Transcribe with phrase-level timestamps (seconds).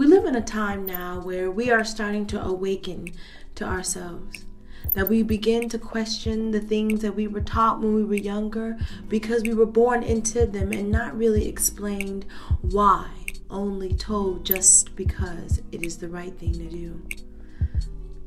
[0.00, 3.12] We live in a time now where we are starting to awaken
[3.54, 4.46] to ourselves.
[4.94, 8.78] That we begin to question the things that we were taught when we were younger
[9.08, 12.24] because we were born into them and not really explained
[12.62, 13.10] why,
[13.50, 17.02] only told just because it is the right thing to do.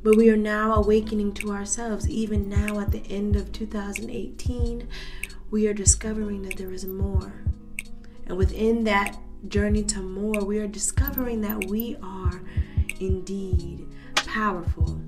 [0.04, 2.08] But we are now awakening to ourselves.
[2.08, 4.86] Even now, at the end of 2018,
[5.50, 7.32] we are discovering that there is more.
[8.28, 9.18] And within that
[9.48, 12.42] journey to more, we are discovering that we are
[13.00, 15.00] indeed powerful.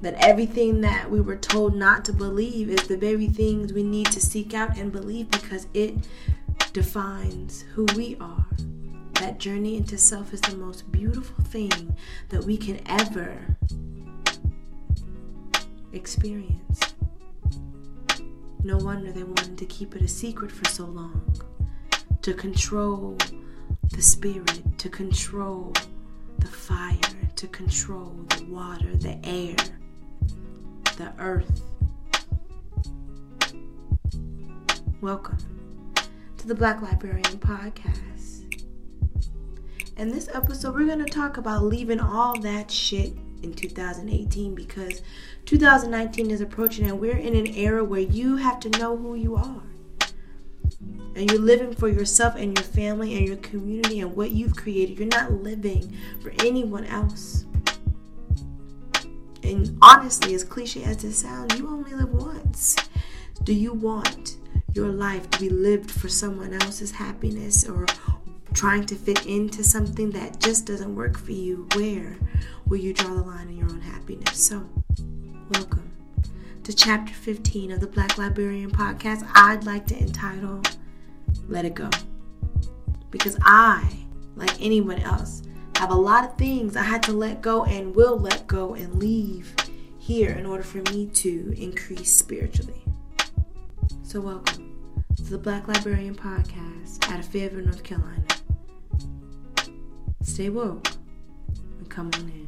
[0.00, 4.06] That everything that we were told not to believe is the very things we need
[4.12, 5.94] to seek out and believe because it
[6.72, 8.46] defines who we are.
[9.14, 11.96] That journey into self is the most beautiful thing
[12.28, 13.56] that we can ever
[15.92, 16.94] experience.
[18.62, 21.53] No wonder they wanted to keep it a secret for so long.
[22.24, 23.18] To control
[23.90, 25.74] the spirit, to control
[26.38, 26.96] the fire,
[27.36, 29.56] to control the water, the air,
[30.96, 31.60] the earth.
[35.02, 35.36] Welcome
[36.38, 38.64] to the Black Librarian Podcast.
[39.98, 43.12] In this episode, we're going to talk about leaving all that shit
[43.42, 45.02] in 2018 because
[45.44, 49.36] 2019 is approaching and we're in an era where you have to know who you
[49.36, 49.60] are.
[51.14, 54.98] And you're living for yourself and your family and your community and what you've created.
[54.98, 57.44] You're not living for anyone else.
[59.42, 62.76] And honestly, as cliche as it sounds, you only live once.
[63.44, 64.38] Do you want
[64.72, 67.86] your life to be lived for someone else's happiness or
[68.54, 72.16] trying to fit into something that just doesn't work for you, where
[72.66, 74.46] will you draw the line in your own happiness?
[74.46, 74.64] So,
[75.50, 75.92] welcome
[76.62, 79.28] to chapter 15 of the Black Librarian podcast.
[79.34, 80.62] I'd like to entitle
[81.48, 81.90] Let It Go.
[83.10, 84.06] Because I,
[84.36, 85.42] like anyone else,
[85.76, 88.94] have a lot of things I had to let go and will let go and
[88.98, 89.54] leave
[89.98, 92.82] here in order for me to increase spiritually.
[94.02, 94.74] So, welcome
[95.16, 98.24] to the Black Librarian Podcast out of Fayetteville, North Carolina.
[100.22, 100.88] Stay woke
[101.78, 102.43] and come on in.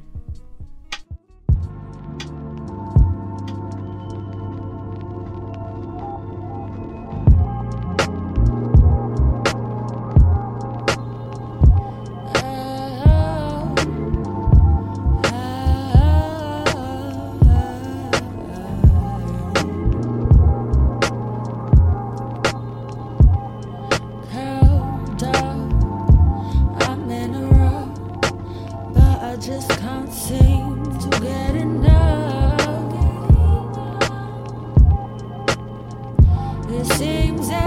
[36.69, 37.66] It seems.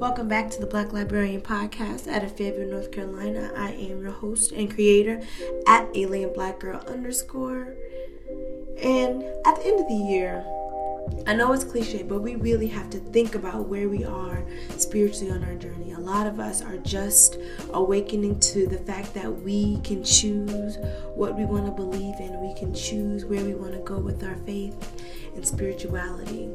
[0.00, 3.52] Welcome back to the Black Librarian Podcast out of Fayetteville, North Carolina.
[3.54, 5.20] I am your host and creator
[5.66, 7.74] at Alien Black Girl underscore.
[8.82, 10.42] And at the end of the year,
[11.26, 14.42] I know it's cliche, but we really have to think about where we are
[14.78, 15.91] spiritually on our journey.
[16.02, 17.38] A lot of us are just
[17.72, 20.76] awakening to the fact that we can choose
[21.14, 24.24] what we want to believe in, we can choose where we want to go with
[24.24, 24.74] our faith
[25.36, 26.46] and spirituality.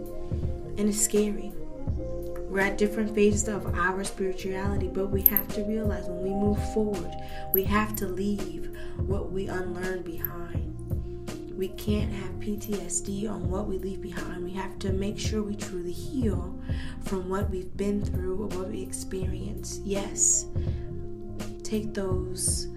[0.78, 1.54] And it's scary.
[2.50, 6.62] We're at different phases of our spirituality, but we have to realize when we move
[6.74, 7.16] forward,
[7.54, 10.77] we have to leave what we unlearned behind.
[11.58, 14.44] We can't have PTSD on what we leave behind.
[14.44, 16.56] We have to make sure we truly heal
[17.02, 19.82] from what we've been through or what we experienced.
[19.84, 20.46] Yes,
[21.64, 22.68] take those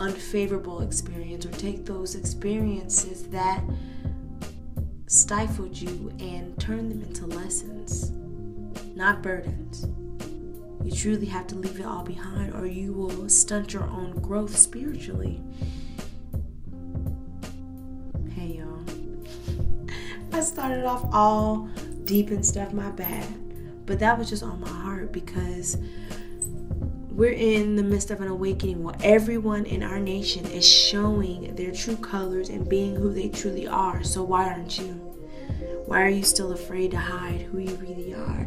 [0.00, 3.62] unfavorable experience or take those experiences that
[5.06, 8.12] stifled you and turn them into lessons,
[8.96, 9.86] not burdens.
[10.82, 14.56] You truly have to leave it all behind, or you will stunt your own growth
[14.56, 15.42] spiritually.
[20.36, 21.66] I started off all
[22.04, 23.26] deep and stuff, my bad.
[23.86, 25.78] But that was just on my heart because
[27.08, 31.72] we're in the midst of an awakening where everyone in our nation is showing their
[31.72, 34.04] true colors and being who they truly are.
[34.04, 34.92] So why aren't you?
[35.86, 38.46] Why are you still afraid to hide who you really are?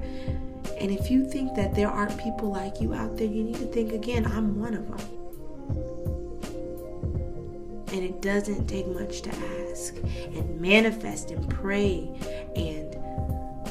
[0.79, 3.65] And if you think that there aren't people like you out there, you need to
[3.65, 4.27] think again.
[4.27, 5.98] I'm one of them.
[7.91, 9.31] And it doesn't take much to
[9.71, 12.09] ask and manifest and pray
[12.55, 12.95] and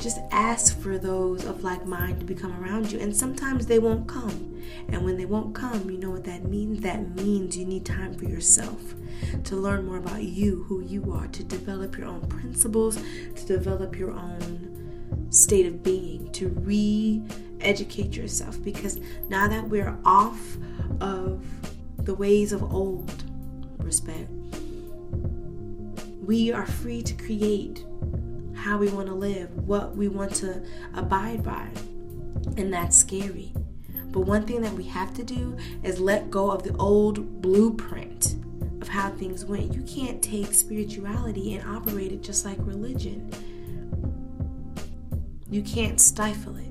[0.01, 3.01] just ask for those of like mind to become around you.
[3.01, 4.63] And sometimes they won't come.
[4.89, 6.81] And when they won't come, you know what that means?
[6.81, 8.95] That means you need time for yourself
[9.45, 12.99] to learn more about you, who you are, to develop your own principles,
[13.35, 17.23] to develop your own state of being, to re
[17.61, 18.63] educate yourself.
[18.63, 20.57] Because now that we're off
[21.01, 21.45] of
[22.05, 23.25] the ways of old,
[23.79, 24.31] respect,
[26.23, 27.85] we are free to create
[28.55, 30.63] how we want to live, what we want to
[30.95, 31.69] abide by.
[32.57, 33.53] And that's scary.
[34.11, 38.37] But one thing that we have to do is let go of the old blueprint
[38.81, 39.75] of how things went.
[39.75, 43.31] You can't take spirituality and operate it just like religion.
[45.51, 46.68] You can't stifle it.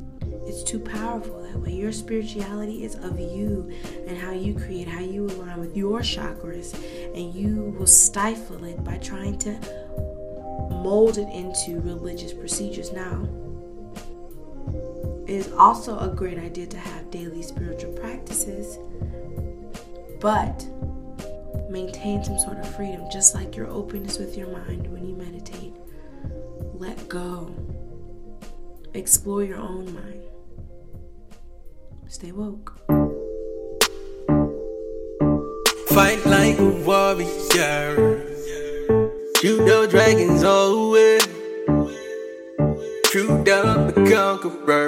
[0.57, 1.71] It's too powerful that way.
[1.71, 3.71] Your spirituality is of you
[4.07, 6.73] and how you create, how you align with your chakras,
[7.13, 9.51] and you will stifle it by trying to
[10.71, 12.91] mold it into religious procedures.
[12.91, 13.29] Now,
[15.27, 18.79] it is also a great idea to have daily spiritual practices,
[20.19, 20.67] but
[21.69, 25.75] maintain some sort of freedom, just like your openness with your mind when you meditate.
[26.73, 27.53] Let go.
[28.95, 30.23] Explore your own mind.
[32.09, 32.71] Stay woke.
[35.89, 38.23] Fight like a warrior.
[39.41, 41.19] Shoot the dragons all the way.
[43.11, 44.87] True up the conqueror.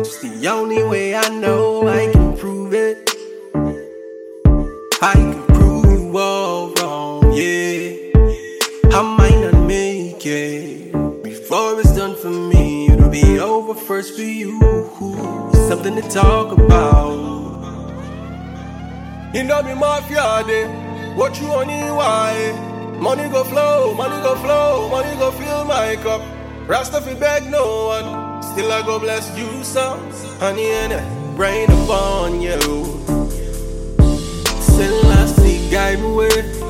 [0.00, 3.10] It's the only way I know I can prove it.
[5.02, 8.12] I can prove you all wrong, yeah.
[8.96, 12.88] I might not make it before it's done for me.
[12.88, 14.65] It'll be over first for you.
[15.66, 17.16] Something to talk about.
[19.34, 20.68] You know me mafia day.
[21.16, 22.52] What you want why?
[23.00, 26.22] Money go flow, money go flow, money go fill my cup.
[26.68, 28.42] Rasta fi beg no one.
[28.44, 29.98] Still I go bless you some.
[30.38, 31.02] Honey and I
[31.34, 32.60] rain upon you.
[34.60, 36.65] Still I see guide me.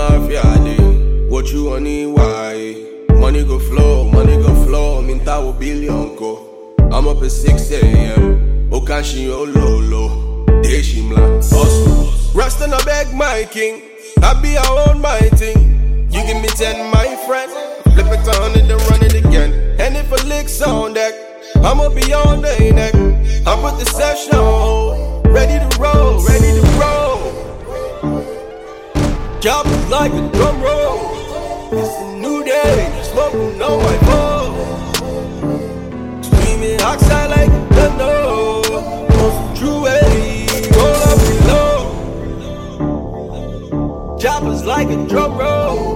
[0.00, 1.28] Mafia day.
[1.28, 1.84] What you want
[2.16, 2.74] why?
[3.20, 5.02] Money go flow, money go flow.
[5.02, 6.74] Minta o billion go.
[6.90, 8.70] I'm up at 6 a.m.
[8.70, 10.46] Okashi oh, o lolo.
[10.62, 11.20] Deshimla.
[11.36, 12.08] Hustle.
[12.34, 13.82] Rasta no beg my king.
[14.22, 16.08] I be our own my thing.
[16.10, 17.50] You give me 10, my friend.
[17.94, 19.52] Flip it on and run it again.
[19.80, 21.14] And if a lick's on deck,
[21.56, 22.94] I'ma be on the neck.
[23.46, 25.22] I put the session on.
[25.24, 27.10] Ready to roll, ready to roll.
[29.40, 30.98] Job is like a drum roll.
[31.72, 34.52] It's a new day, smoking on my phone.
[36.22, 38.20] Screaming oxide like a thunder.
[39.16, 41.78] Most true way, roll up below.
[44.20, 45.89] Choppers like a drum roll.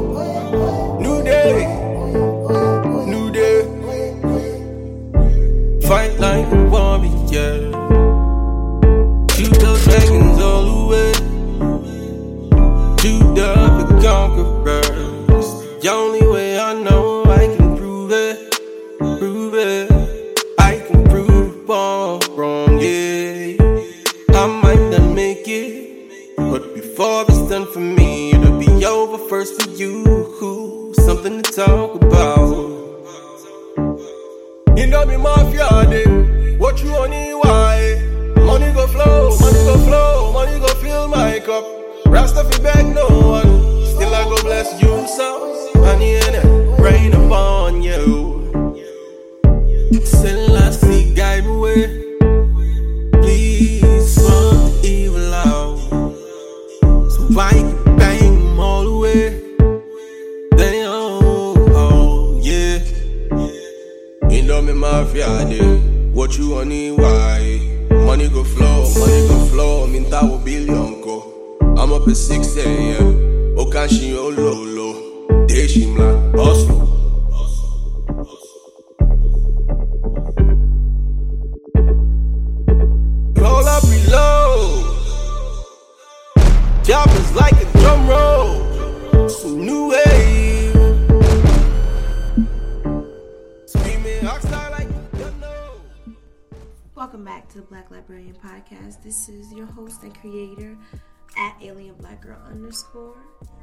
[102.64, 103.16] Underscore.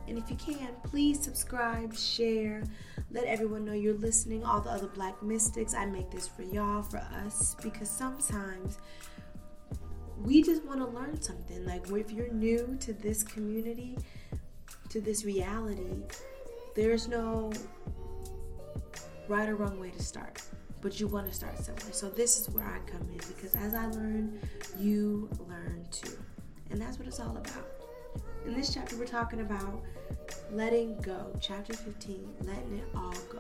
[0.08, 2.64] And if you can, please subscribe, share,
[3.12, 4.44] let everyone know you're listening.
[4.44, 8.78] All the other Black Mystics, I make this for y'all, for us, because sometimes
[10.24, 11.66] we just want to learn something.
[11.66, 13.98] Like if you're new to this community,
[14.90, 16.04] to this reality,
[16.76, 17.52] there's no
[19.28, 20.44] right or wrong way to start,
[20.82, 21.94] but you want to start somewhere.
[21.94, 24.40] So this is where I come in because as I learn,
[24.78, 26.18] you learn too.
[26.70, 27.81] And that's what it's all about.
[28.46, 29.84] In this chapter, we're talking about
[30.52, 31.32] letting go.
[31.40, 33.40] Chapter 15, letting it all go.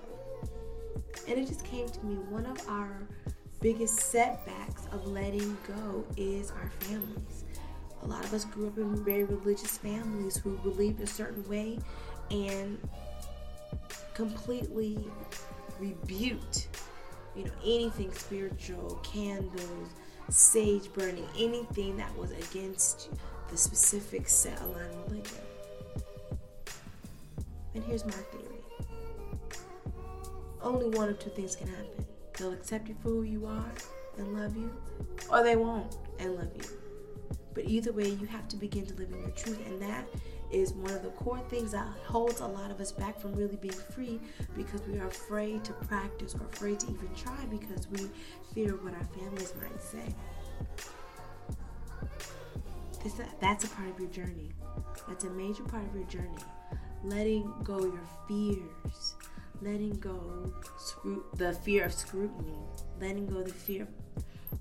[1.27, 3.08] And it just came to me one of our
[3.62, 7.46] biggest setbacks of letting go is our families.
[8.03, 11.79] A lot of us grew up in very religious families who believed a certain way
[12.29, 12.77] and
[14.13, 15.03] completely
[15.79, 16.67] rebuked,
[17.36, 19.89] you know, anything spiritual, candles,
[20.29, 23.10] sage burning, anything that was against
[23.51, 25.38] the specific set aligned religion.
[27.75, 28.48] And here's my theory
[30.62, 32.05] only one of two things can happen
[32.38, 33.72] they'll accept you for who you are
[34.17, 34.72] and love you,
[35.29, 36.63] or they won't and love you.
[37.53, 40.08] But either way, you have to begin to live in your truth, and that
[40.51, 43.58] is one of the core things that holds a lot of us back from really
[43.58, 44.20] being free
[44.55, 48.10] because we are afraid to practice or afraid to even try because we
[48.53, 50.13] fear what our families might say.
[53.39, 54.51] That's a part of your journey.
[55.08, 56.38] That's a major part of your journey.
[57.03, 59.15] Letting go your fears,
[59.62, 62.60] letting go scru- the fear of scrutiny,
[63.00, 63.88] letting go the fear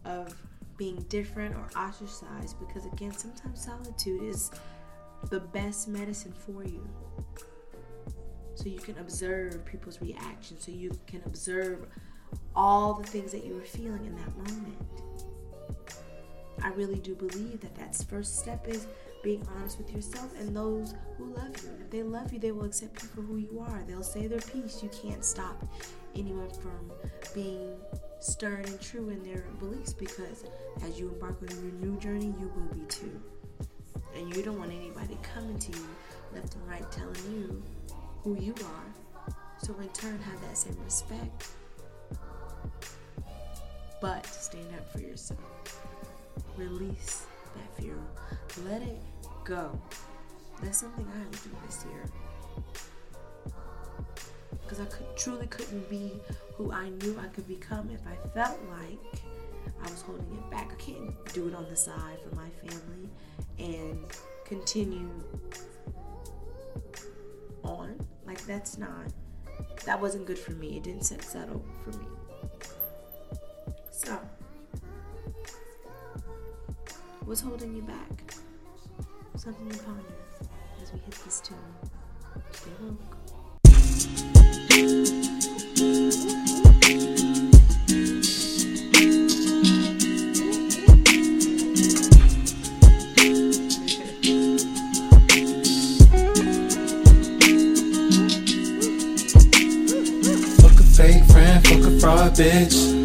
[0.04, 0.34] of
[0.78, 4.50] being different or ostracized because again sometimes solitude is
[5.28, 6.88] the best medicine for you.
[8.54, 10.64] So you can observe people's reactions.
[10.64, 11.86] So you can observe
[12.56, 14.78] all the things that you were feeling in that moment
[16.62, 18.86] i really do believe that that's first step is
[19.22, 22.64] being honest with yourself and those who love you if they love you they will
[22.64, 25.62] accept you for who you are they'll say their piece you can't stop
[26.16, 26.90] anyone from
[27.34, 27.70] being
[28.20, 30.44] stern and true in their beliefs because
[30.86, 33.20] as you embark on your new journey you will be too
[34.16, 35.86] and you don't want anybody coming to you
[36.34, 37.62] left and right telling you
[38.22, 39.32] who you are.
[39.58, 41.48] So in turn, have that same respect.
[44.00, 45.59] But stand up for yourself.
[46.56, 47.26] Release
[47.56, 47.96] that fear.
[48.68, 49.00] Let it
[49.44, 49.80] go.
[50.62, 52.04] That's something I had to do this year.
[54.62, 56.12] Because I could, truly couldn't be
[56.54, 59.22] who I knew I could become if I felt like
[59.82, 60.70] I was holding it back.
[60.72, 63.08] I can't do it on the side for my family
[63.58, 64.04] and
[64.44, 65.08] continue
[67.64, 67.98] on.
[68.26, 69.06] Like that's not
[69.84, 70.76] that wasn't good for me.
[70.76, 72.04] It didn't set settle for me.
[73.90, 74.18] So
[77.30, 78.34] what's holding you back?
[79.36, 80.02] Something to ponder
[80.82, 81.56] as we hit this tune.
[82.50, 82.98] Stay woke.
[100.56, 102.99] Fuck a fake friend, fuck a fraud bitch.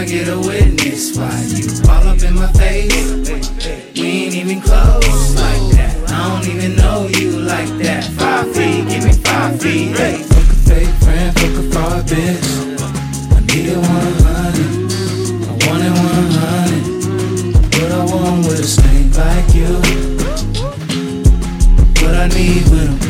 [0.00, 3.28] Witness why you all up in my face.
[3.94, 5.94] We ain't even close like that.
[6.08, 8.04] I don't even know you like that.
[8.16, 9.94] Five feet, give me five feet.
[9.94, 12.80] Hey, fuck a fake friend, fuck a fraud bitch.
[13.30, 14.80] I need it 100.
[15.44, 17.82] I want it 100.
[17.82, 19.72] What I want with a snake like you.
[22.02, 23.09] What I need with him.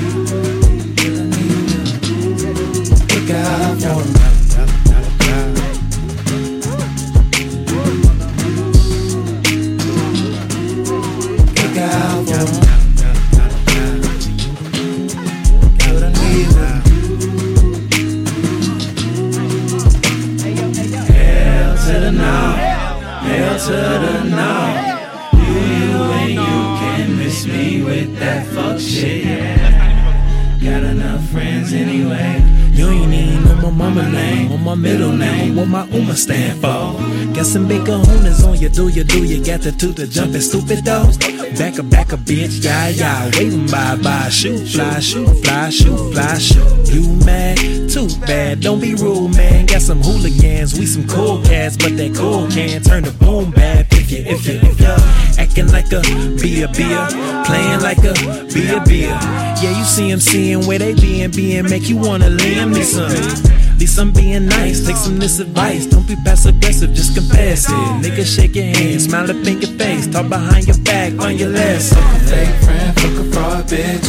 [33.81, 36.95] Mama name my middle name, what my Uma stand for.
[37.35, 39.45] Got some big kahunas on you, do you, do you?
[39.45, 41.11] Got the tooth to jumping stupid though.
[41.59, 43.31] Back a back a bitch, yeah, yeah.
[43.37, 46.95] Waving bye bye, shoot, fly, shoot, fly, shoot, fly, shoot.
[46.95, 47.59] You mad?
[47.91, 49.67] Too bad, don't be rude, man.
[49.67, 53.89] Got some hooligans, we some cool cats, but that cool can turn the boom bad.
[53.91, 56.03] If you, if you, if you acting like a
[56.41, 57.07] beer, beer,
[57.45, 58.15] playing like a
[58.47, 59.19] be beer, beer.
[59.59, 63.60] Yeah, you see them seeing where they being, being, make you wanna lend me some.
[63.81, 65.87] Least I'm being nice, take some this advice.
[65.87, 67.73] Don't be passive aggressive, just confess it.
[68.03, 71.49] Nigga, shake your hand, smile up in your face, talk behind your back, on your
[71.49, 71.95] last.
[71.95, 74.07] Fuck a fake friend, fuck a fraud bitch.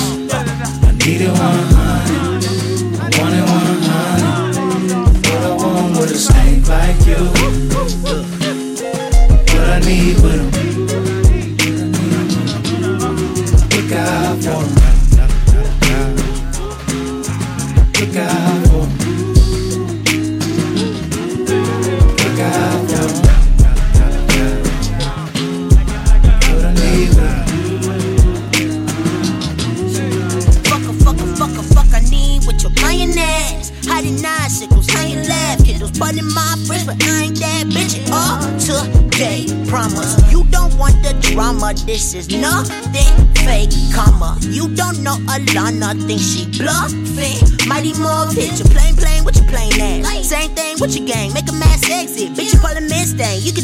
[0.84, 1.40] I need it 100,
[3.00, 4.02] I want it 100.
[5.32, 7.32] What I want with a snake like you.
[9.56, 10.76] What I need with him.
[13.72, 14.82] Look out for him.
[18.02, 18.41] Look out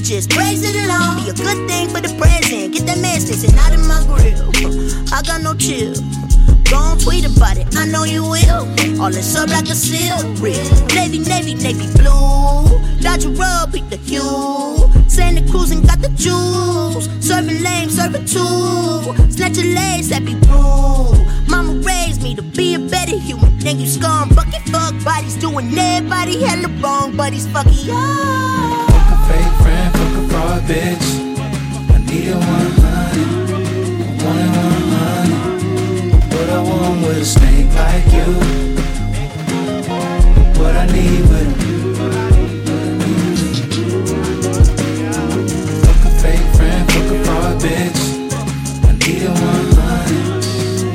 [0.01, 1.23] just praise it along.
[1.23, 2.73] Be a good thing for the present.
[2.73, 4.49] Get that mess fixed and out in my grill.
[5.13, 5.93] I got no chill.
[6.63, 8.67] Don't tweet about it, I know you will.
[9.01, 10.17] All this up like a seal.
[10.93, 12.67] Navy, navy, navy blue.
[12.99, 14.91] Dodge a rub, beat the hue.
[15.07, 17.07] Santa Cruz and got the juice.
[17.25, 19.31] Serving lame, serving two.
[19.31, 21.49] Snatch your legs, that be rude.
[21.49, 23.57] Mama raised me to be a better human.
[23.59, 25.35] Then you scum, bucket fuck bodies.
[25.37, 28.66] Doing everybody hella wrong, buddies fucking you.
[30.67, 31.07] Bitch.
[31.89, 32.43] I need it 100.
[33.47, 36.33] I want it 100.
[36.33, 38.27] What I want with a snake like you.
[40.59, 41.51] What I need with.
[45.85, 48.01] Fuck a fake friend, fuck a bitch.
[48.83, 49.79] I need it 100.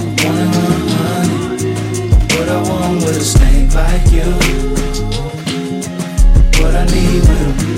[0.04, 1.72] I want it 100.
[2.34, 4.28] What I want with a snake like you.
[6.60, 7.71] What I need with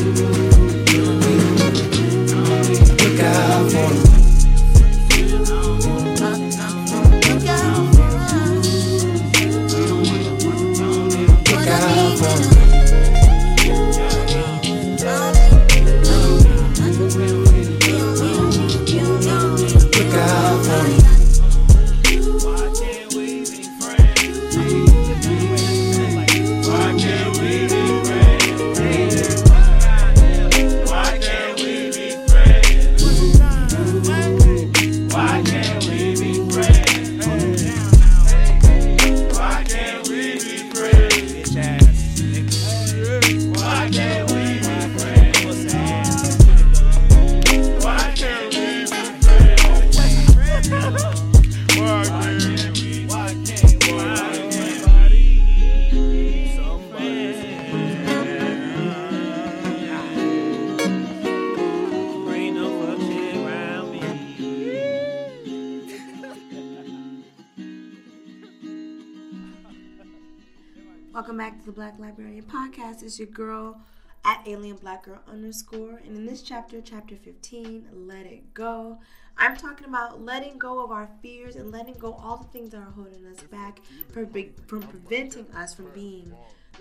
[72.85, 73.03] Podcast.
[73.03, 73.81] It's your girl
[74.25, 76.01] at Alien Black Girl underscore.
[76.05, 78.99] And in this chapter, chapter 15, Let It Go,
[79.37, 82.79] I'm talking about letting go of our fears and letting go all the things that
[82.79, 83.81] are holding us back
[84.13, 84.27] from,
[84.67, 86.33] from preventing us from being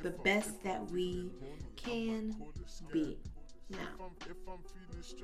[0.02, 1.32] the best that we
[1.76, 2.36] can
[2.92, 3.18] be.
[3.74, 4.12] Now,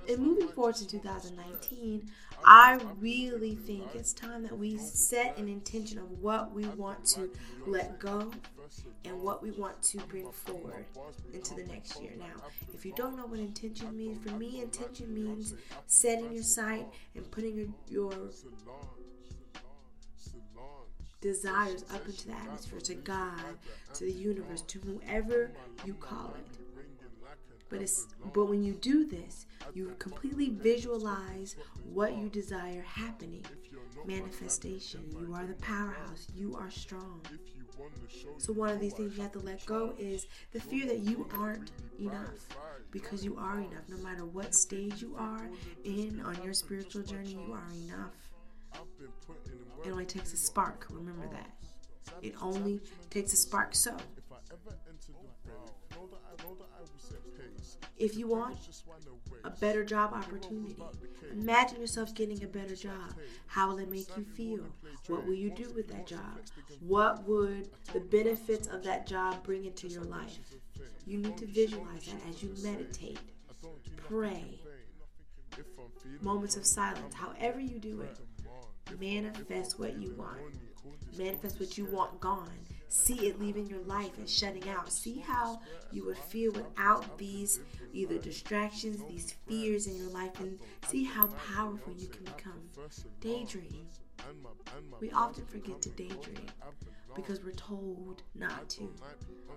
[0.07, 2.09] in moving forward to 2019,
[2.45, 7.29] I really think it's time that we set an intention of what we want to
[7.65, 8.31] let go
[9.05, 10.85] and what we want to bring forward
[11.33, 12.11] into the next year.
[12.17, 15.53] Now, if you don't know what intention means, for me, intention means
[15.87, 18.29] setting your sight and putting your, your
[21.21, 23.41] desires up into the atmosphere to God,
[23.93, 25.51] to the universe, to whoever
[25.85, 26.68] you call it.
[27.69, 33.45] But it's but when you do this, you completely visualize what you desire happening.
[34.05, 35.01] Manifestation.
[35.19, 36.27] You are the powerhouse.
[36.35, 37.21] You are strong.
[38.37, 41.27] So one of these things you have to let go is the fear that you
[41.37, 42.47] aren't enough.
[42.91, 43.87] Because you are enough.
[43.87, 45.47] No matter what stage you are
[45.83, 48.15] in on your spiritual journey, you are enough.
[49.85, 50.87] It only takes a spark.
[50.89, 51.51] Remember that.
[52.21, 53.75] It only takes a spark.
[53.75, 53.95] So,
[57.97, 58.57] if you want
[59.43, 60.81] a better job opportunity,
[61.31, 63.13] imagine yourself getting a better job.
[63.47, 64.65] How will it make you feel?
[65.07, 66.39] What will you do with that job?
[66.79, 70.39] What would the benefits of that job bring into your life?
[71.05, 73.19] You need to visualize that as you meditate,
[73.97, 74.59] pray,
[76.21, 78.17] moments of silence, however you do it.
[78.99, 80.39] Manifest what you want.
[81.17, 82.49] Manifest what you want gone.
[82.89, 84.91] See it leaving your life and shutting out.
[84.91, 87.59] See how you would feel without these
[87.93, 92.61] either distractions, these fears in your life, and see how powerful you can become.
[93.21, 93.87] Daydream.
[94.99, 96.47] We often forget to daydream
[97.15, 98.91] because we're told not to.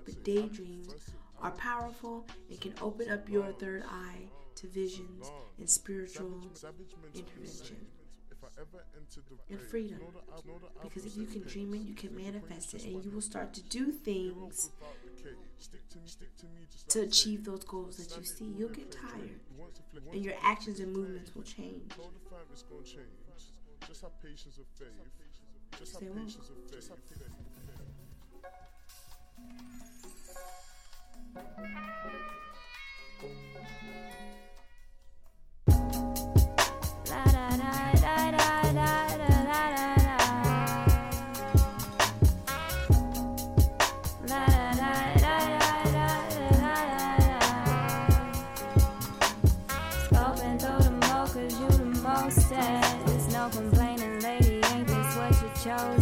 [0.05, 0.95] But daydreams
[1.40, 6.40] are powerful and can open up your third eye to visions and spiritual
[7.14, 7.87] intervention
[9.48, 9.98] and freedom.
[10.83, 13.62] Because if you can dream it, you can manifest it, and you will start to
[13.62, 14.70] do things
[16.88, 18.44] to achieve those goals that you see.
[18.57, 19.40] You'll get tired,
[20.12, 21.92] and your actions and movements will change.
[23.87, 24.88] Just have patience of faith.
[25.78, 26.90] Just have patience of faith.
[51.33, 56.01] Cause you the most sad There's no complaining, lady Ain't this what you chose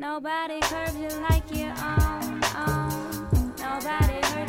[0.00, 3.52] Nobody curves you like you own, own.
[3.58, 4.47] Nobody hurts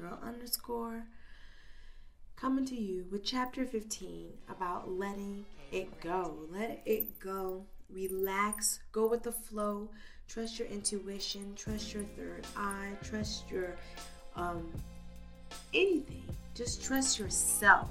[0.00, 1.04] Girl underscore
[2.34, 6.36] coming to you with chapter 15 about letting it go.
[6.50, 7.66] Let it go.
[7.92, 8.78] Relax.
[8.92, 9.90] Go with the flow.
[10.26, 11.52] Trust your intuition.
[11.54, 12.92] Trust your third eye.
[13.02, 13.76] Trust your
[14.36, 14.72] um
[15.74, 16.24] anything.
[16.54, 17.90] Just trust yourself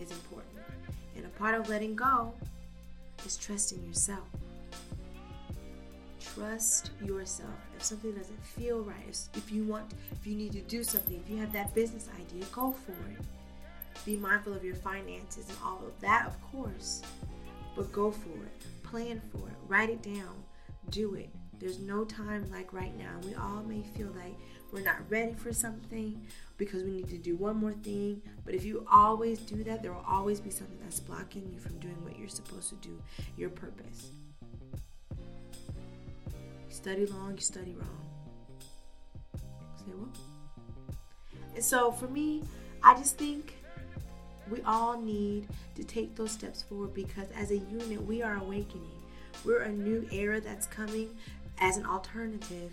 [0.00, 0.64] is important.
[1.16, 2.32] And a part of letting go
[3.26, 4.24] is trusting yourself.
[6.34, 7.50] Trust yourself.
[7.76, 11.30] If something doesn't feel right, if, you want, if you need to do something, if
[11.30, 13.24] you have that business idea, go for it.
[14.06, 17.02] Be mindful of your finances and all of that, of course.
[17.76, 18.82] But go for it.
[18.82, 19.54] Plan for it.
[19.68, 20.42] Write it down.
[20.90, 21.28] Do it.
[21.58, 23.20] There's no time like right now.
[23.24, 24.34] We all may feel like
[24.72, 26.20] we're not ready for something
[26.56, 28.22] because we need to do one more thing.
[28.44, 31.78] But if you always do that, there will always be something that's blocking you from
[31.78, 33.00] doing what you're supposed to do,
[33.36, 34.10] your purpose.
[36.82, 38.06] Study long, you study wrong.
[39.76, 40.16] Say what?
[41.54, 42.42] And so for me,
[42.82, 43.54] I just think
[44.50, 48.90] we all need to take those steps forward because as a unit, we are awakening.
[49.44, 51.10] We're a new era that's coming
[51.60, 52.72] as an alternative.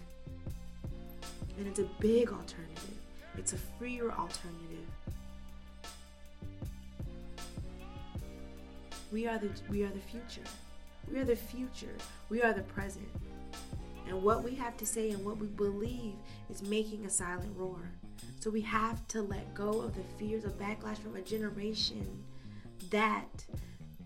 [1.59, 2.97] And it's a big alternative,
[3.37, 4.87] it's a freer alternative.
[9.11, 10.49] We are the we are the future.
[11.13, 11.95] We are the future.
[12.29, 13.07] We are the present.
[14.09, 16.15] And what we have to say and what we believe
[16.49, 17.91] is making a silent roar.
[18.39, 22.23] So we have to let go of the fears of backlash from a generation
[22.89, 23.45] that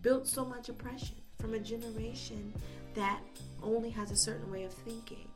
[0.01, 2.53] built so much oppression, from a generation
[2.95, 3.21] that
[3.63, 5.29] only has a certain way of thinking.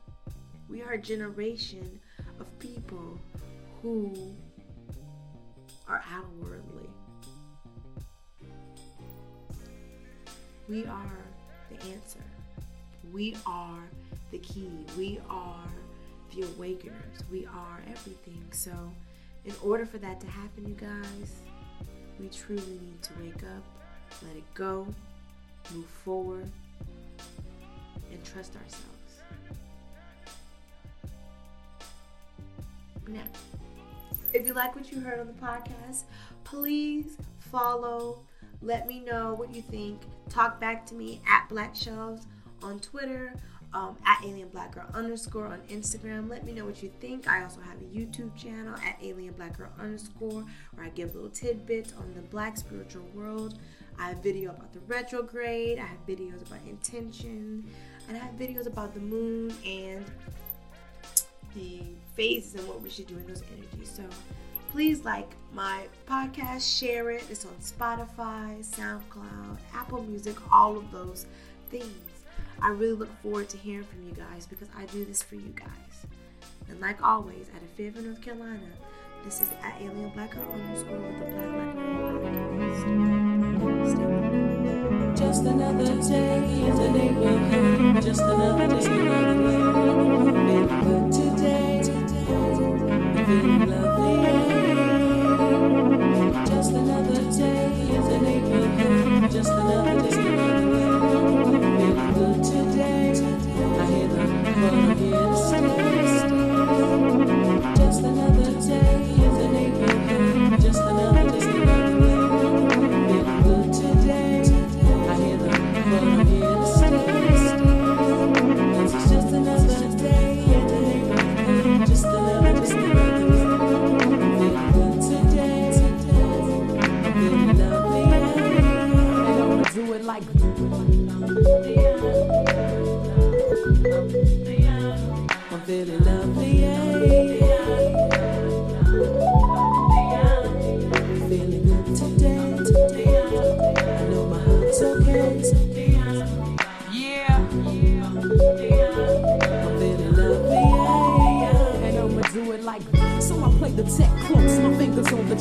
[0.69, 2.01] We are a generation
[2.39, 3.17] of people
[3.81, 4.35] who
[5.87, 6.89] are outwardly.
[10.67, 11.25] We are
[11.69, 12.19] the answer.
[13.13, 13.87] We are
[14.31, 14.69] the key.
[14.97, 15.69] We are
[16.35, 17.23] the awakeners.
[17.31, 18.43] We are everything.
[18.51, 18.71] So,
[19.45, 21.35] in order for that to happen, you guys,
[22.19, 23.63] we truly need to wake up,
[24.25, 24.87] let it go,
[25.73, 26.49] move forward,
[28.11, 28.93] and trust ourselves.
[33.07, 33.23] Now,
[34.33, 36.03] if you like what you heard on the podcast,
[36.43, 37.17] please
[37.51, 38.19] follow.
[38.61, 40.01] Let me know what you think.
[40.29, 42.25] Talk back to me at Black Shelves
[42.61, 43.33] on Twitter,
[43.73, 46.29] um, at Alien Black Girl underscore on Instagram.
[46.29, 47.29] Let me know what you think.
[47.29, 51.29] I also have a YouTube channel at Alien Black Girl underscore where I give little
[51.29, 53.59] tidbits on the Black spiritual world.
[53.99, 55.79] I have video about the retrograde.
[55.79, 57.65] I have videos about intention,
[58.07, 60.05] and I have videos about the moon and
[61.55, 61.81] the
[62.15, 63.89] phases and what we should do in those energies.
[63.89, 64.03] So
[64.71, 67.23] please like my podcast, share it.
[67.29, 71.25] It's on Spotify, SoundCloud, Apple Music, all of those
[71.69, 72.06] things.
[72.61, 75.53] I really look forward to hearing from you guys because I do this for you
[75.55, 76.05] guys.
[76.69, 78.59] And like always, out of Fayetteville, North Carolina,
[79.23, 82.79] this is at Alien Black Girl underscore with the Black Black Podcast.
[82.79, 85.17] Stay tuned.
[85.17, 88.03] Just another day in the neighborhood.
[88.03, 88.97] Just another day, day.
[90.37, 91.81] Feeling good today.
[93.25, 94.76] Feeling lovely.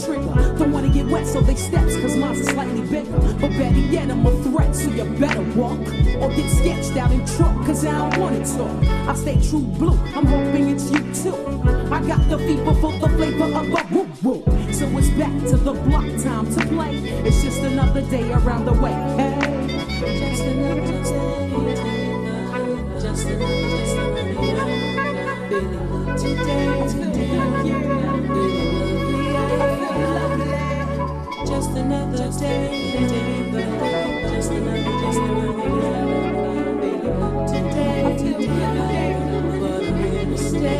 [0.05, 0.57] Trigger.
[0.59, 3.19] Don't wanna get wet, so they steps, cause mine's are slightly bigger.
[3.41, 5.81] But better yet, I'm a threat, so you better walk.
[6.21, 8.85] Or get sketched out in chalk, cause I don't wanna talk.
[9.09, 11.37] I stay true blue, I'm hoping it's you too.
[11.91, 14.43] I got the fever for the flavor of a woo woo.
[14.73, 16.97] So it's back to the block, time to play.
[17.25, 18.93] It's just another day around the way.
[19.17, 19.57] Hey.
[20.19, 21.27] Just another day.
[23.01, 24.97] Just another, just another day.
[25.49, 26.67] Feeling today.
[26.89, 27.66] Feeling
[31.57, 36.07] just another just day, day, day, day, just another, just another day.
[37.49, 40.77] Today, today, but I'm gonna stay.